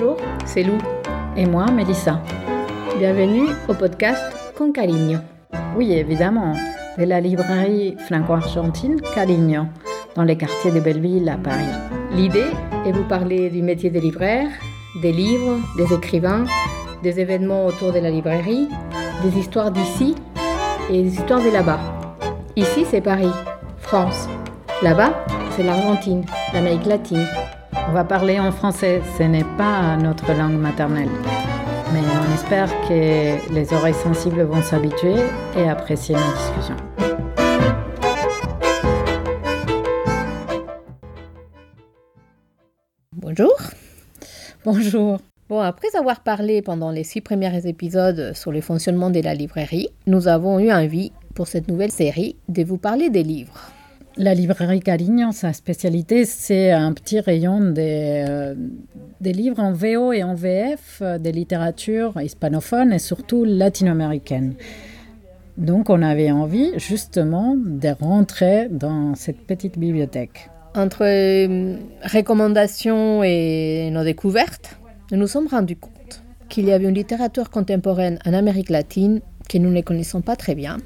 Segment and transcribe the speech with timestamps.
[0.00, 0.78] Bonjour, c'est Lou.
[1.36, 2.22] Et moi, Mélissa.
[3.00, 4.22] Bienvenue au podcast
[4.56, 5.18] Con Carigno.
[5.76, 6.54] Oui, évidemment,
[6.96, 9.64] de la librairie franco-argentine Carigno,
[10.14, 11.74] dans les quartiers de Belleville à Paris.
[12.12, 12.46] L'idée
[12.86, 14.48] est vous parler du métier de libraire,
[15.02, 16.44] des livres, des écrivains,
[17.02, 18.68] des événements autour de la librairie,
[19.24, 20.14] des histoires d'ici
[20.90, 21.80] et des histoires de là-bas.
[22.54, 23.32] Ici, c'est Paris,
[23.78, 24.28] France.
[24.80, 25.24] Là-bas,
[25.56, 27.26] c'est l'Argentine, l'Amérique latine.
[27.74, 31.10] On va parler en français, ce n'est pas notre langue maternelle.
[31.92, 35.16] Mais on espère que les oreilles sensibles vont s'habituer
[35.56, 36.76] et apprécier nos discussions.
[43.12, 43.54] Bonjour.
[44.64, 45.18] Bonjour.
[45.48, 49.88] Bon, après avoir parlé pendant les six premiers épisodes sur le fonctionnement de la librairie,
[50.06, 53.70] nous avons eu envie, pour cette nouvelle série, de vous parler des livres.
[54.20, 58.54] La librairie Carignan, sa spécialité, c'est un petit rayon des, euh,
[59.20, 64.54] livres en VO et en VF, euh, des littératures hispanophones et surtout latino-américaines.
[65.56, 70.50] Donc on avait envie justement de rentrer dans cette petite bibliothèque.
[70.74, 74.80] Entre euh, recommandations et nos découvertes,
[75.12, 79.58] nous nous sommes rendus compte qu'il y avait une littérature contemporaine en Amérique latine que
[79.58, 80.78] nous ne connaissons pas très bien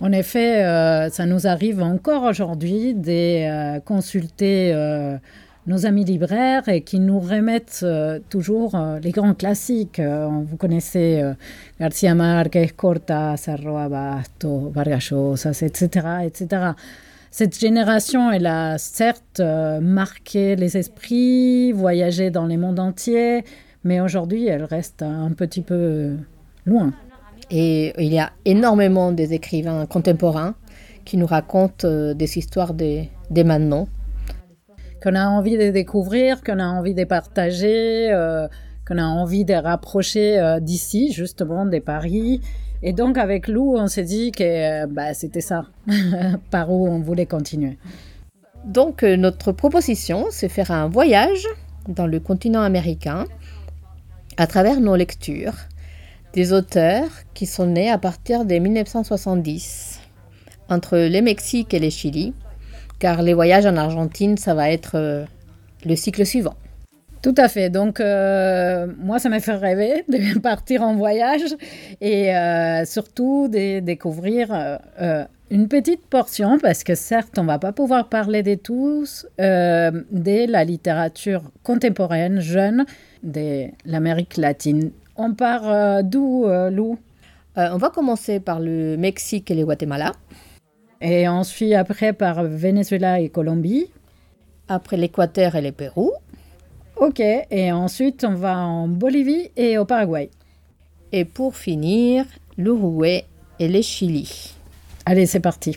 [0.00, 5.18] en effet, euh, ça nous arrive encore aujourd'hui de euh, consulter euh,
[5.66, 7.84] nos amis libraires et qui nous remettent
[8.30, 10.00] toujours les grands classiques.
[10.00, 11.22] vous connaissez
[11.78, 15.12] Garcia Marquez, Cortázar, Abasto, Vargas
[15.62, 16.72] etc., etc.
[17.30, 19.42] Cette génération, elle a certes
[19.82, 23.44] marqué les esprits, voyagé dans les mondes entiers,
[23.84, 26.16] mais aujourd'hui, elle reste un petit peu
[26.64, 26.90] loin.
[27.50, 30.54] Et il y a énormément des écrivains contemporains
[31.04, 33.88] qui nous racontent euh, des histoires des, maintenant.
[35.02, 38.46] Qu'on a envie de découvrir, qu'on a envie de partager, euh,
[38.86, 42.40] qu'on a envie de rapprocher euh, d'ici, justement, des Paris.
[42.82, 45.66] Et donc, avec Lou, on s'est dit que bah, c'était ça,
[46.50, 47.78] par où on voulait continuer.
[48.64, 51.46] Donc, notre proposition, c'est faire un voyage
[51.88, 53.24] dans le continent américain
[54.36, 55.54] à travers nos lectures
[56.32, 60.00] des auteurs qui sont nés à partir de 1970,
[60.68, 62.32] entre le Mexique et le Chili,
[62.98, 65.24] car les voyages en Argentine, ça va être euh,
[65.84, 66.54] le cycle suivant.
[67.22, 67.68] Tout à fait.
[67.68, 71.54] Donc, euh, moi, ça m'a fait rêver de partir en voyage
[72.00, 74.78] et euh, surtout de découvrir
[75.50, 80.64] une petite portion, parce que certes, on va pas pouvoir parler de tous, de la
[80.64, 82.86] littérature contemporaine jeune
[83.22, 86.98] de l'Amérique latine on part euh, d'où, euh, Lou
[87.58, 90.12] euh, On va commencer par le Mexique et le Guatemala.
[91.00, 93.86] Et ensuite, après, par Venezuela et Colombie.
[94.68, 96.12] Après l'Équateur et le Pérou.
[96.96, 100.30] Ok, et ensuite, on va en Bolivie et au Paraguay.
[101.12, 102.24] Et pour finir,
[102.56, 103.24] l'Uruguay
[103.58, 104.54] et le Chili.
[105.06, 105.76] Allez, c'est parti.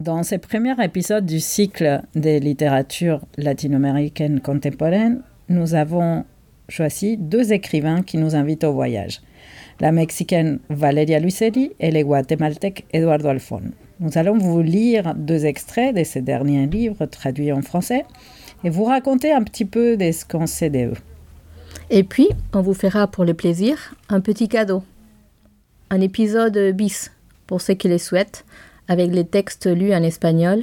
[0.00, 6.24] Dans ce premier épisode du cycle des littératures latino-américaines contemporaines, nous avons
[6.68, 9.20] choisi deux écrivains qui nous invitent au voyage,
[9.80, 13.62] la mexicaine Valeria Luiselli et le guatémaltèque Eduardo Alfon.
[14.00, 18.04] Nous allons vous lire deux extraits de ces derniers livres traduits en français
[18.64, 20.92] et vous raconter un petit peu de ce qu'on sait d'eux.
[21.90, 24.82] Et puis, on vous fera pour le plaisir un petit cadeau.
[25.90, 27.10] Un épisode bis,
[27.46, 28.44] pour ceux qui le souhaitent,
[28.88, 30.60] avec les textes lus en espagnol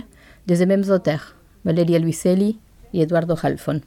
[0.47, 2.59] des mêmes auteurs, Valeria Luiselli
[2.94, 3.81] et Eduardo Alfon.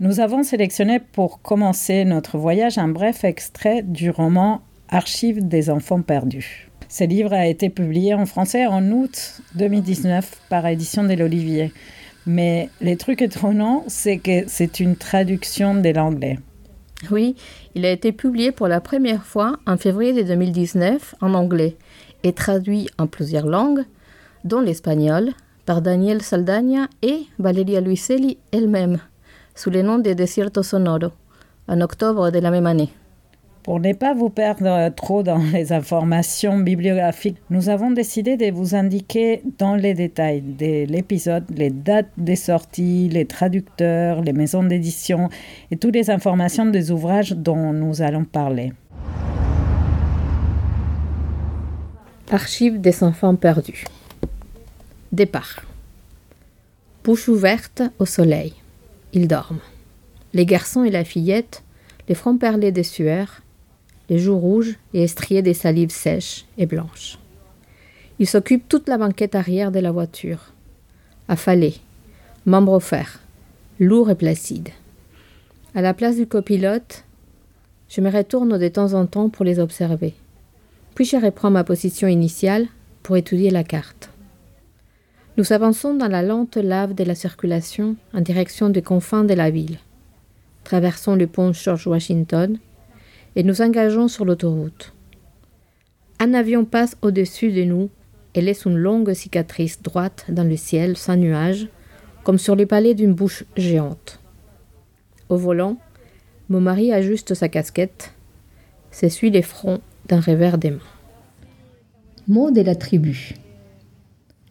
[0.00, 6.02] Nous avons sélectionné pour commencer notre voyage un bref extrait du roman Archives des enfants
[6.02, 6.68] perdus.
[6.88, 11.72] Ce livre a été publié en français en août 2019 par Édition de l'Olivier.
[12.26, 16.40] Mais le truc étonnant, c'est que c'est une traduction de l'anglais.
[17.12, 17.36] Oui,
[17.76, 21.76] il a été publié pour la première fois en février 2019 en anglais
[22.24, 23.84] et traduit en plusieurs langues,
[24.42, 25.30] dont l'espagnol,
[25.66, 28.98] par Daniel Saldaña et Valeria Luiselli elle-même
[29.54, 31.08] sous le nom de Desierto Sonoro,
[31.68, 32.90] en octobre de la même année.
[33.62, 38.74] Pour ne pas vous perdre trop dans les informations bibliographiques, nous avons décidé de vous
[38.74, 45.30] indiquer dans les détails de l'épisode les dates des sorties, les traducteurs, les maisons d'édition
[45.70, 48.74] et toutes les informations des ouvrages dont nous allons parler.
[52.30, 53.84] Archives des enfants perdus.
[55.10, 55.60] Départ.
[57.02, 58.52] Bouche ouverte au soleil.
[59.14, 59.60] Ils dorment.
[60.32, 61.62] Les garçons et la fillette,
[62.08, 63.42] les fronts perlés des sueurs,
[64.10, 67.18] les joues rouges et estriées des salives sèches et blanches.
[68.18, 70.52] Ils s'occupent toute la banquette arrière de la voiture.
[71.28, 71.76] Affalés,
[72.44, 73.20] membres offerts,
[73.78, 74.70] lourds et placides.
[75.76, 77.04] À la place du copilote,
[77.88, 80.14] je me retourne de temps en temps pour les observer.
[80.96, 82.66] Puis je reprends ma position initiale
[83.04, 84.10] pour étudier la carte.
[85.36, 89.50] Nous avançons dans la lente lave de la circulation en direction des confins de la
[89.50, 89.78] ville.
[90.62, 92.56] Traversons le pont George Washington
[93.34, 94.92] et nous engageons sur l'autoroute.
[96.20, 97.90] Un avion passe au-dessus de nous
[98.36, 101.66] et laisse une longue cicatrice droite dans le ciel sans nuages,
[102.22, 104.20] comme sur les palais d'une bouche géante.
[105.28, 105.78] Au volant,
[106.48, 108.14] mon mari ajuste sa casquette,
[108.92, 110.78] s'essuie les fronts d'un revers des mains.
[112.28, 113.34] Mot de la tribu.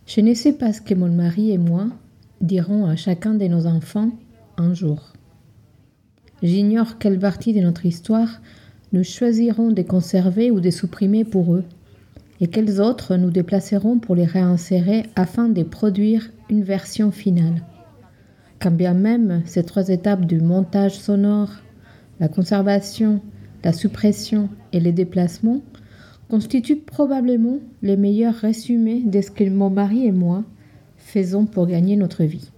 [0.05, 1.88] Je ne sais pas ce que mon mari et moi
[2.41, 4.11] dirons à chacun de nos enfants
[4.57, 5.13] un jour.
[6.41, 8.41] J'ignore quelle partie de notre histoire
[8.91, 11.63] nous choisirons de conserver ou de supprimer pour eux,
[12.41, 17.63] et quelles autres nous déplacerons pour les réinsérer afin de produire une version finale.
[18.59, 21.50] Quand bien même ces trois étapes du montage sonore,
[22.19, 23.21] la conservation,
[23.63, 25.61] la suppression et les déplacements
[26.33, 30.44] constituent probablement les meilleurs résumés de ce que mon mari et moi
[30.97, 32.50] faisons pour gagner notre vie.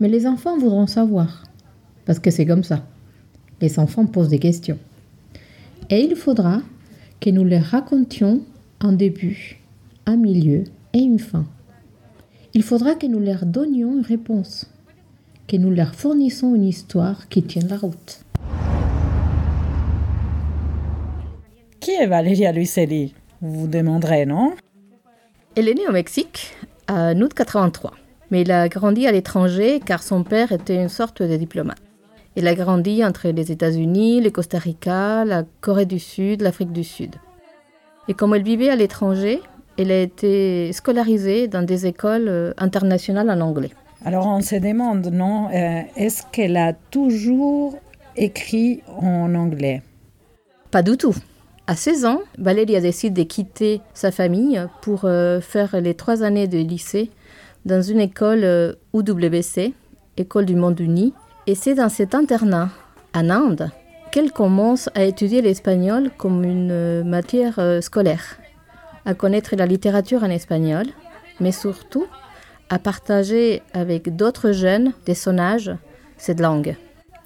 [0.00, 1.44] Mais les enfants voudront savoir,
[2.06, 2.82] parce que c'est comme ça.
[3.60, 4.78] Les enfants posent des questions.
[5.90, 6.62] Et il faudra
[7.20, 8.40] que nous leur racontions
[8.80, 9.60] un début,
[10.06, 10.64] un milieu
[10.94, 11.44] et une fin.
[12.54, 14.70] Il faudra que nous leur donnions une réponse,
[15.48, 18.24] que nous leur fournissions une histoire qui tienne la route.
[22.00, 24.54] Est Luiselli Vous vous demanderez, non?
[25.56, 26.54] Elle est née au Mexique
[26.88, 27.92] en août 83,
[28.30, 31.80] mais elle a grandi à l'étranger car son père était une sorte de diplomate.
[32.36, 36.82] Elle a grandi entre les États-Unis, le Costa Rica, la Corée du Sud, l'Afrique du
[36.82, 37.14] Sud.
[38.08, 39.40] Et comme elle vivait à l'étranger,
[39.78, 43.70] elle a été scolarisée dans des écoles euh, internationales en anglais.
[44.04, 47.78] Alors on se demande, non, euh, est-ce qu'elle a toujours
[48.16, 49.82] écrit en anglais?
[50.70, 51.14] Pas du tout.
[51.66, 56.22] À 16 ans, Valérie a décidé de quitter sa famille pour euh, faire les trois
[56.22, 57.10] années de lycée
[57.64, 59.72] dans une école euh, UWC,
[60.18, 61.14] École du Monde Uni.
[61.46, 62.68] Et c'est dans cet internat,
[63.14, 63.70] en Inde,
[64.12, 68.38] qu'elle commence à étudier l'espagnol comme une euh, matière scolaire,
[69.06, 70.84] à connaître la littérature en espagnol,
[71.40, 72.04] mais surtout
[72.68, 75.70] à partager avec d'autres jeunes de son âge
[76.18, 76.76] cette langue.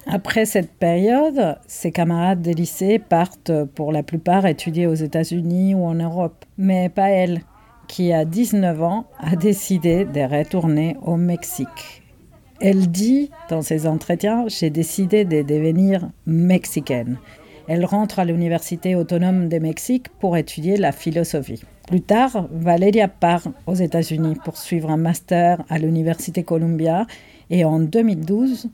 [0.07, 5.83] Après cette période, ses camarades de lycée partent pour la plupart étudier aux États-Unis ou
[5.85, 7.41] en Europe, mais pas elle,
[7.87, 12.03] qui à 19 ans a décidé de retourner au Mexique.
[12.61, 17.17] Elle dit dans ses entretiens J'ai décidé de devenir mexicaine.
[17.67, 21.61] Elle rentre à l'Université autonome de Mexique pour étudier la philosophie.
[21.87, 27.05] Plus tard, Valeria part aux États-Unis pour suivre un master à l'Université Columbia
[27.49, 28.69] et en 2012,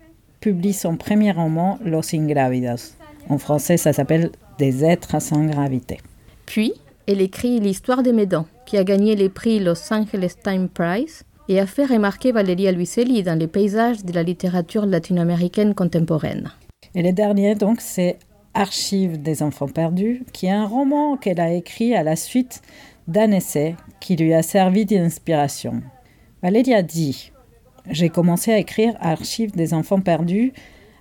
[0.45, 2.93] publie son premier roman Los Ingrávidos.
[3.29, 5.97] En français, ça s'appelle Des êtres sans gravité.
[6.45, 6.73] Puis,
[7.07, 11.59] elle écrit L'histoire des Médans, qui a gagné les prix Los Angeles Time Prize et
[11.59, 16.51] a fait remarquer Valeria Luiselli dans les paysages de la littérature latino-américaine contemporaine.
[16.93, 18.19] Et le dernier, donc, c'est
[18.53, 22.61] Archives des enfants perdus, qui est un roman qu'elle a écrit à la suite
[23.07, 25.81] d'un essai qui lui a servi d'inspiration.
[26.43, 27.31] Valéria dit
[27.89, 30.53] j'ai commencé à écrire Archives des enfants perdus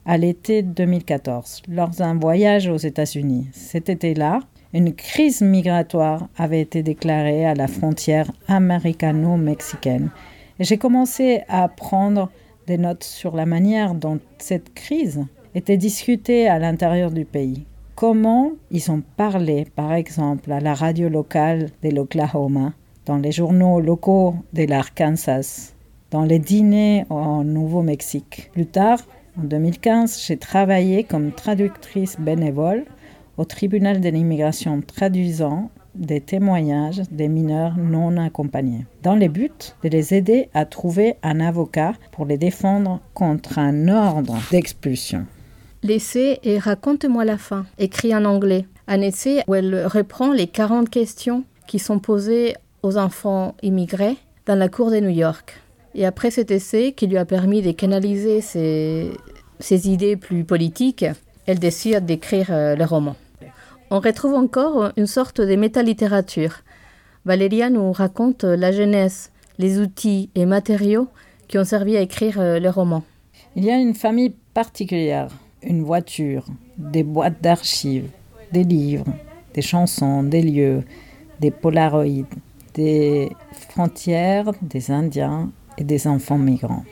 [0.06, 3.46] à l'été 2014, lors d'un voyage aux États-Unis.
[3.52, 4.40] Cet été-là,
[4.72, 10.10] une crise migratoire avait été déclarée à la frontière américano-mexicaine.
[10.60, 12.30] J'ai commencé à prendre
[12.66, 15.24] des notes sur la manière dont cette crise
[15.54, 17.64] était discutée à l'intérieur du pays.
[17.94, 22.72] Comment ils ont parlé, par exemple, à la radio locale de l'Oklahoma,
[23.06, 25.73] dans les journaux locaux de l'Arkansas,
[26.14, 28.50] dans les dîners au Nouveau-Mexique.
[28.52, 29.00] Plus tard,
[29.37, 32.85] en 2015, j'ai travaillé comme traductrice bénévole
[33.37, 39.88] au tribunal de l'immigration traduisant des témoignages des mineurs non accompagnés, dans le but de
[39.88, 45.26] les aider à trouver un avocat pour les défendre contre un ordre d'expulsion.
[45.83, 50.88] L'essai et Raconte-moi la fin, écrit en anglais, un essai où elle reprend les 40
[50.90, 52.54] questions qui sont posées
[52.85, 54.16] aux enfants immigrés
[54.47, 55.63] dans la cour de New York.
[55.94, 61.04] Et après cet essai qui lui a permis de canaliser ses, idées plus politiques,
[61.46, 63.14] elle décide d'écrire euh, le roman.
[63.90, 66.62] On retrouve encore une sorte de métalittérature.
[67.24, 71.06] Valéria nous raconte la jeunesse, les outils et matériaux
[71.46, 73.04] qui ont servi à écrire euh, le roman.
[73.54, 75.28] Il y a une famille particulière,
[75.62, 76.46] une voiture,
[76.76, 78.10] des boîtes d'archives,
[78.52, 79.06] des livres,
[79.54, 80.82] des chansons, des lieux,
[81.40, 82.26] des polaroïdes,
[82.74, 83.30] des
[83.70, 86.84] frontières, des Indiens et des enfants migrants.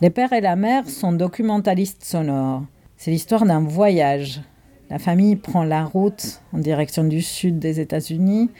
[0.00, 2.62] Les pères et la mère sont documentalistes sonores.
[2.96, 4.40] C'est l'histoire d'un voyage.
[4.88, 8.50] La famille prend la route en direction du sud des États-Unis,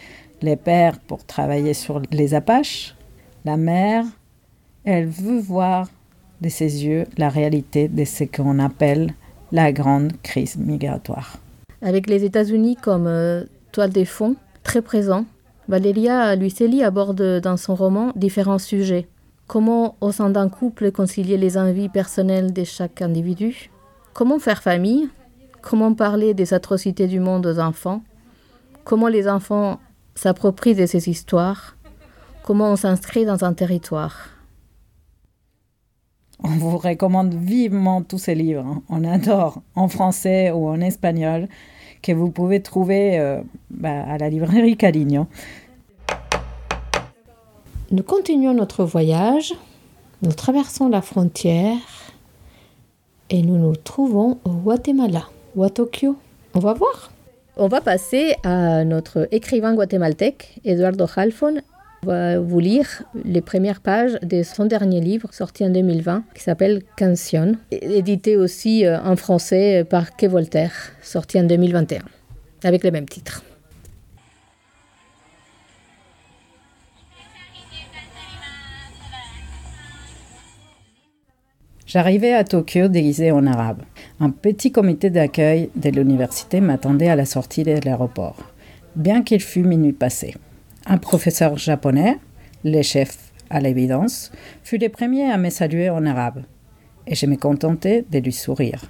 [0.43, 2.95] les pères pour travailler sur les Apaches,
[3.45, 4.05] la mère,
[4.85, 5.89] elle veut voir
[6.41, 9.15] de ses yeux la réalité de ce qu'on appelle
[9.53, 11.37] la grande crise migratoire.
[11.83, 15.25] Avec les États-Unis comme euh, toile des fonds, très présent,
[15.69, 19.07] Valéria Luiselli aborde dans son roman différents sujets.
[19.51, 23.69] Comment, au sein d'un couple, concilier les envies personnelles de chaque individu?
[24.13, 25.09] Comment faire famille?
[25.61, 28.01] Comment parler des atrocités du monde aux enfants?
[28.85, 29.81] Comment les enfants
[30.15, 31.77] s'approprient de ces histoires?
[32.45, 34.29] Comment on s'inscrit dans un territoire?
[36.45, 38.65] On vous recommande vivement tous ces livres.
[38.65, 38.83] Hein.
[38.89, 41.49] On adore en français ou en espagnol
[42.03, 45.27] que vous pouvez trouver euh, bah, à la librairie Caligno.
[47.93, 49.53] Nous continuons notre voyage,
[50.23, 51.77] nous traversons la frontière
[53.31, 55.25] et nous nous trouvons au Guatemala
[55.57, 56.17] ou à Tokyo.
[56.55, 57.11] On va voir.
[57.57, 61.63] On va passer à notre écrivain guatémaltèque, Eduardo Halfon,
[62.05, 66.45] on va vous lire les premières pages de son dernier livre sorti en 2020 qui
[66.45, 72.03] s'appelle Canción, édité aussi euh, en français par Quai Voltaire, sorti en 2021
[72.63, 73.43] avec le même titre.
[81.93, 83.83] J'arrivais à Tokyo déguisé en arabe.
[84.21, 88.37] Un petit comité d'accueil de l'université m'attendait à la sortie de l'aéroport,
[88.95, 90.37] bien qu'il fût minuit passé.
[90.87, 92.19] Un professeur japonais,
[92.63, 94.31] le chef à l'évidence,
[94.63, 96.45] fut le premier à me saluer en arabe,
[97.09, 98.85] et je me contentais de lui sourire,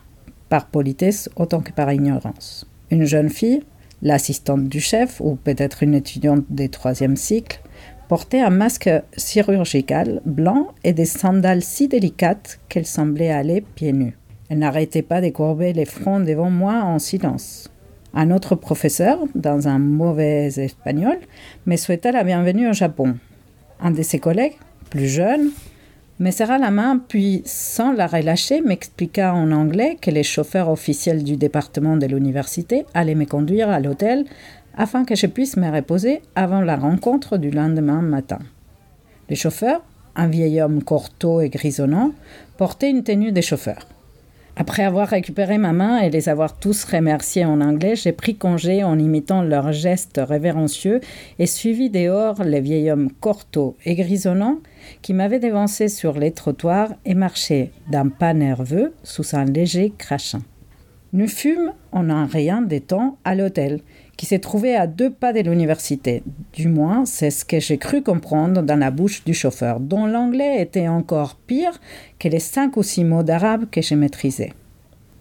[0.50, 2.66] par politesse autant que par ignorance.
[2.90, 3.62] Une jeune fille,
[4.02, 7.62] l'assistante du chef, ou peut-être une étudiante des troisième cycle,
[8.10, 14.18] portait un masque chirurgical blanc et des sandales si délicates qu'elle semblait aller pieds nus.
[14.48, 17.70] Elle n'arrêtait pas de courber les fronts devant moi en silence.
[18.12, 21.18] Un autre professeur, dans un mauvais espagnol,
[21.66, 23.14] me souhaita la bienvenue au Japon.
[23.80, 24.58] Un de ses collègues,
[24.90, 25.50] plus jeune,
[26.18, 31.22] me serra la main, puis, sans la relâcher, m'expliqua en anglais que les chauffeurs officiels
[31.22, 34.26] du département de l'université allaient me conduire à l'hôtel
[34.76, 38.38] afin que je puisse me reposer avant la rencontre du lendemain matin.
[39.28, 39.82] Le chauffeur,
[40.16, 42.12] un vieil homme cortot et grisonnant,
[42.56, 43.86] portait une tenue de chauffeur.
[44.56, 48.84] Après avoir récupéré ma main et les avoir tous remerciés en anglais, j'ai pris congé
[48.84, 51.00] en imitant leurs gestes révérencieux
[51.38, 54.58] et suivi dehors les vieil homme cortot et grisonnant
[55.00, 60.42] qui m'avait dévancé sur les trottoirs et marchait d'un pas nerveux sous un léger crachin.
[61.12, 63.80] Nous fûmes en un rien des temps à l'hôtel,
[64.20, 66.22] qui s'est trouvé à deux pas de l'université.
[66.52, 70.60] Du moins, c'est ce que j'ai cru comprendre dans la bouche du chauffeur, dont l'anglais
[70.60, 71.80] était encore pire
[72.18, 74.52] que les cinq ou six mots d'arabe que j'ai maîtrisés.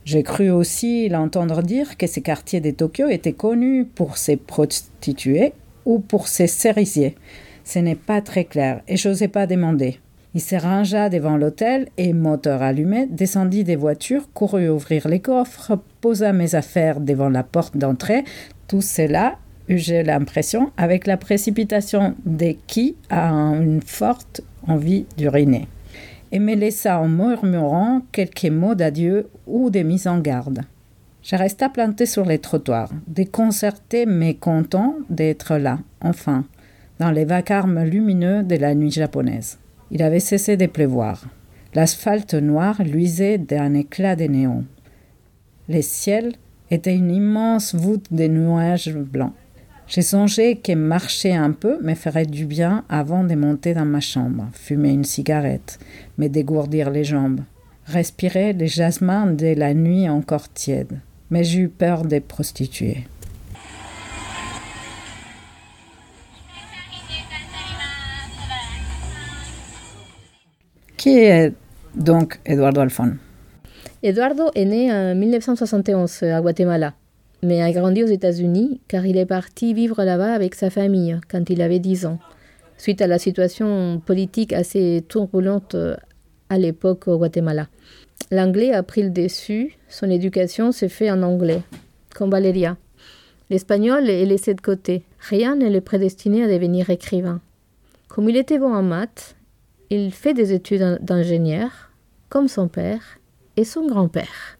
[0.04, 5.54] J'ai cru aussi l'entendre dire que ces quartiers de Tokyo étaient connus pour ses prostituées
[5.86, 7.16] ou pour ses cerisiers.
[7.64, 10.02] Ce n'est pas très clair et j'osais pas demander.
[10.36, 15.80] Il se rangea devant l'hôtel et, moteur allumé, descendit des voitures, courut ouvrir les coffres,
[16.02, 18.26] posa mes affaires devant la porte d'entrée,
[18.70, 25.68] tout cela, j'ai l'impression, avec la précipitation de qui a une forte envie d'uriner,
[26.32, 30.62] et me laissa en murmurant quelques mots d'adieu ou de mise en garde.
[31.24, 36.46] Je resta planté sur les trottoirs, déconcerté mais content d'être là, enfin,
[37.00, 39.58] dans les vacarmes lumineux de la nuit japonaise.
[39.90, 41.26] Il avait cessé de pleuvoir.
[41.74, 44.64] L'asphalte noir luisait d'un éclat de néon.
[45.68, 46.34] Les ciels
[46.72, 49.34] était une immense voûte de nuages blancs.
[49.88, 54.02] J'ai songé que marcher un peu me ferait du bien avant de monter dans ma
[54.02, 55.80] chambre, fumer une cigarette,
[56.20, 57.42] me dégourdir les jambes,
[57.86, 61.00] respirer les jasmins de la nuit encore tiède.
[61.32, 63.08] Mais j'ai eu peur des prostituées.
[70.98, 71.54] Qui est
[71.96, 73.16] donc Eduardo Alfon?
[74.02, 76.94] Eduardo est né en 1971 à Guatemala,
[77.44, 81.50] mais a grandi aux États-Unis car il est parti vivre là-bas avec sa famille quand
[81.50, 82.18] il avait 10 ans,
[82.78, 85.76] suite à la situation politique assez turbulente
[86.48, 87.68] à l'époque au Guatemala.
[88.32, 91.62] L'anglais a pris le dessus, son éducation s'est faite en anglais,
[92.16, 92.78] comme Valeria.
[93.50, 95.04] L'espagnol est laissé de côté.
[95.20, 97.42] Rien ne le prédestiné à devenir écrivain.
[98.08, 99.36] Comme il était bon en maths,
[99.90, 101.92] il fait des études d'ingénieur,
[102.30, 103.19] comme son père,
[103.58, 104.58] et son grand-père.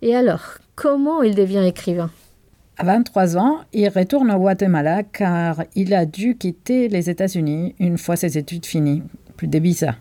[0.00, 2.10] Et alors, comment il devient écrivain?
[2.78, 7.98] À 23 ans, il retourne au Guatemala car il a dû quitter les États-Unis une
[7.98, 9.02] fois ses études finies.
[9.36, 9.96] Plus de visa.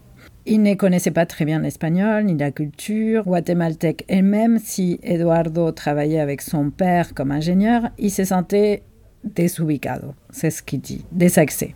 [0.45, 5.71] Il ne connaissait pas très bien l'espagnol ni la culture guatémaltèque et même si Eduardo
[5.71, 8.81] travaillait avec son père comme ingénieur, il se sentait
[9.23, 11.75] desubicado, c'est ce qu'il dit, désaxé.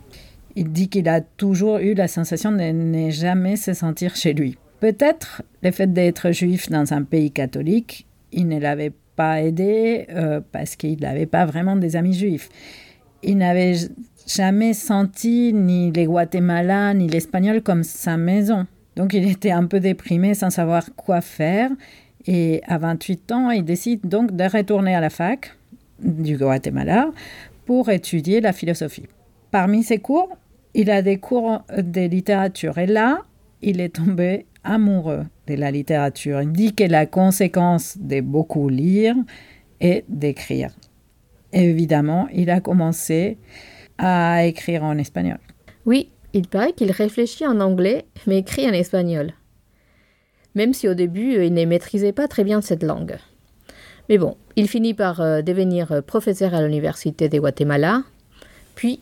[0.56, 4.58] Il dit qu'il a toujours eu la sensation de ne jamais se sentir chez lui.
[4.80, 10.40] Peut-être le fait d'être juif dans un pays catholique, il ne l'avait pas aidé euh,
[10.52, 12.48] parce qu'il n'avait pas vraiment des amis juifs.
[13.22, 13.74] Il n'avait
[14.26, 18.66] jamais senti ni les Guatémalais ni l'espagnol comme sa maison.
[18.96, 21.70] Donc il était un peu déprimé sans savoir quoi faire.
[22.26, 25.56] Et à 28 ans, il décide donc de retourner à la fac
[26.00, 27.10] du Guatemala
[27.64, 29.06] pour étudier la philosophie.
[29.50, 30.36] Parmi ses cours,
[30.74, 32.78] il a des cours de littérature.
[32.78, 33.22] Et là,
[33.62, 36.42] il est tombé amoureux de la littérature.
[36.42, 39.14] Il dit que la conséquence de beaucoup lire
[39.80, 40.70] est d'écrire.
[41.52, 43.38] Évidemment, il a commencé
[43.98, 45.38] à écrire en espagnol.
[45.86, 49.32] Oui, il paraît qu'il réfléchit en anglais, mais écrit en espagnol.
[50.54, 53.16] Même si au début, il ne maîtrisait pas très bien cette langue.
[54.08, 58.02] Mais bon, il finit par euh, devenir professeur à l'Université de Guatemala,
[58.74, 59.00] puis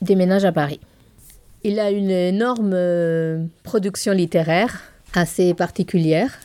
[0.00, 0.80] déménage à Paris.
[1.64, 6.38] Il a une énorme euh, production littéraire, assez particulière.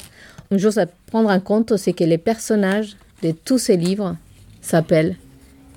[0.51, 4.15] Une chose à prendre en compte, c'est que les personnages de tous ses livres
[4.62, 5.17] s'appellent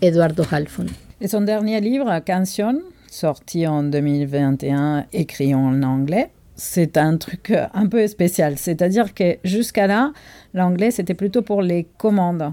[0.02, 0.86] Eduardo Halfon.
[1.20, 7.86] Et son dernier livre, Canción, sorti en 2021, écrit en anglais, c'est un truc un
[7.86, 8.58] peu spécial.
[8.58, 10.12] C'est-à-dire que jusqu'à là,
[10.54, 12.52] l'anglais, c'était plutôt pour les commandes.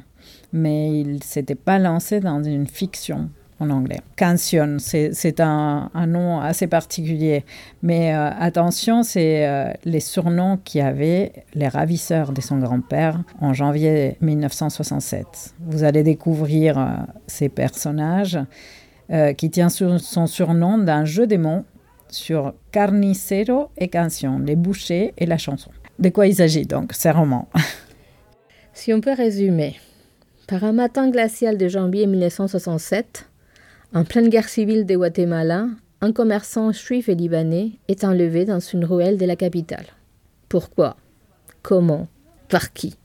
[0.52, 3.30] Mais il s'était pas lancé dans une fiction
[3.64, 4.00] en anglais.
[4.16, 7.44] Canción, c'est un, nom assez particulier.
[7.82, 13.54] Mais euh, attention, c'est euh, les surnoms qui avaient les ravisseurs de son grand-père en
[13.54, 15.56] janvier 1967.
[15.60, 16.88] Vous allez découvrir euh,
[17.28, 18.40] ces personnages
[19.38, 21.66] qui tient son surnom d'un jeu des mots
[22.08, 25.72] sur Carnicero et Canción, les bouchers et la chanson.
[26.00, 27.48] De quoi il s'agit donc, c'est roman?
[28.74, 29.76] Si on peut résumer,
[30.48, 33.30] par un matin glacial de janvier 1967,
[33.94, 35.68] en pleine guerre civile de Guatemala,
[36.02, 39.86] un commerçant juif et libanais est enlevé dans une ruelle de la capitale.
[40.50, 40.98] Pourquoi?
[41.62, 42.08] Comment?
[42.50, 42.96] Par qui?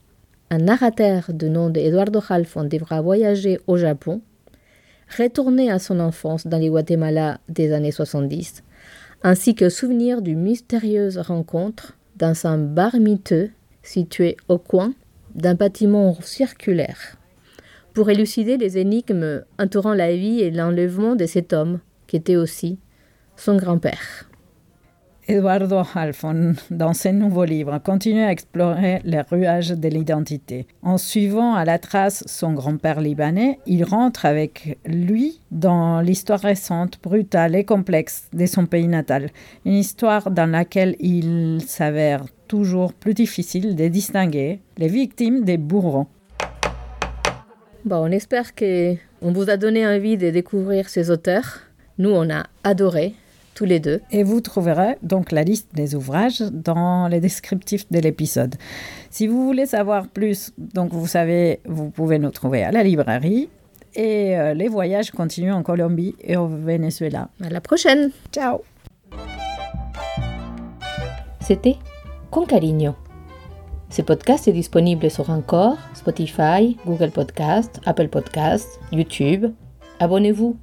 [0.50, 4.22] Un narrateur de nom d'Eduardo Halfon devra voyager au Japon,
[5.18, 8.62] retourner à son enfance dans les Guatemala des années 70,
[9.22, 13.50] ainsi que souvenir d'une mystérieuse rencontre dans un bar miteux
[13.82, 14.94] situé au coin
[15.34, 17.17] d'un bâtiment circulaire
[17.98, 22.78] pour élucider les énigmes entourant la vie et l'enlèvement de cet homme, qui était aussi
[23.34, 24.30] son grand-père.
[25.26, 30.68] Eduardo Halfon, dans ses nouveaux livres, continue à explorer les ruages de l'identité.
[30.80, 37.00] En suivant à la trace son grand-père libanais, il rentre avec lui dans l'histoire récente,
[37.02, 39.30] brutale et complexe de son pays natal.
[39.64, 46.06] Une histoire dans laquelle il s'avère toujours plus difficile de distinguer les victimes des bourreaux
[47.96, 51.60] on espère que on vous a donné envie de découvrir ces auteurs.
[51.98, 53.14] Nous, on a adoré
[53.54, 54.00] tous les deux.
[54.12, 58.54] Et vous trouverez donc la liste des ouvrages dans les descriptifs de l'épisode.
[59.10, 63.48] Si vous voulez savoir plus, donc vous savez, vous pouvez nous trouver à la librairie.
[63.96, 67.30] Et euh, les voyages continuent en Colombie et au Venezuela.
[67.42, 68.10] À la prochaine.
[68.32, 68.60] Ciao.
[71.40, 71.76] C'était
[72.30, 72.94] Con Cariño
[73.90, 79.46] ce podcast est disponible sur Encore, Spotify, Google Podcast, Apple Podcast, YouTube.
[79.98, 80.56] Abonnez-vous.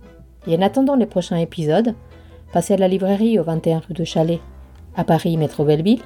[0.48, 1.96] Et en attendant les prochains épisodes,
[2.54, 4.40] passez à la librairie au 21 rue de Chalet,
[4.96, 6.04] à Paris, métro Belleville,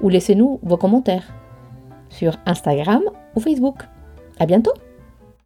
[0.00, 1.34] ou laissez-nous vos commentaires
[2.08, 3.02] sur Instagram
[3.36, 3.82] ou Facebook.
[4.38, 4.72] À bientôt!